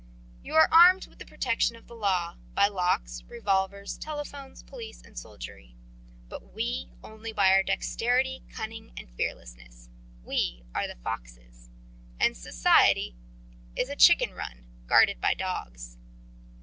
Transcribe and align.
You 0.41 0.55
are 0.55 0.67
armed 0.71 1.05
with 1.05 1.19
the 1.19 1.27
protection 1.27 1.75
of 1.75 1.85
the 1.85 1.93
law, 1.93 2.37
by 2.55 2.67
locks, 2.67 3.21
revolvers, 3.27 3.99
telephones, 3.99 4.63
police 4.63 4.99
and 5.03 5.15
soldiery; 5.15 5.75
but 6.27 6.55
we 6.55 6.89
only 7.03 7.31
by 7.31 7.51
our 7.51 7.59
own 7.59 7.65
dexterity, 7.65 8.41
cunning 8.51 8.93
and 8.97 9.11
fearlessness. 9.11 9.89
We 10.23 10.63
are 10.73 10.87
the 10.87 10.95
foxes, 10.95 11.69
and 12.19 12.35
society 12.35 13.15
is 13.75 13.89
a 13.89 13.95
chicken 13.95 14.31
run 14.33 14.65
guarded 14.87 15.21
by 15.21 15.35
dogs. 15.35 15.99